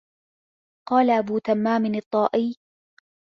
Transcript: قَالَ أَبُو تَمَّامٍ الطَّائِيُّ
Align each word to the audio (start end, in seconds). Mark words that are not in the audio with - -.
قَالَ 0.89 1.09
أَبُو 1.09 1.37
تَمَّامٍ 1.37 1.85
الطَّائِيُّ 1.85 2.55